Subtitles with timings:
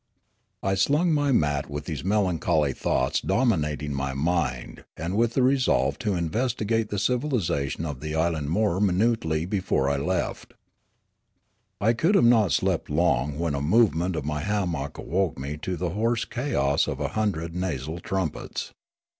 [0.63, 5.99] I slung my mat with these melancholy thoughts dominating my mind and with the resolve
[5.99, 10.57] to inv^esti gate the civilisation of the island more minutely before I left it.
[11.79, 15.77] I could not have slept long when a movement of my hammock awoke me to
[15.77, 18.73] the hoarse chaos of a hundred nasal trumpets.